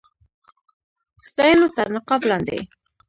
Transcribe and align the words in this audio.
ستایلو 1.29 1.67
تر 1.75 1.87
نقاب 1.95 2.21
لاندي. 2.29 2.59